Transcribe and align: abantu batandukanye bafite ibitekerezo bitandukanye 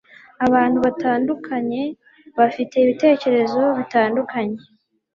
abantu 0.45 0.77
batandukanye 0.85 1.81
bafite 2.39 2.75
ibitekerezo 2.83 3.61
bitandukanye 3.77 4.57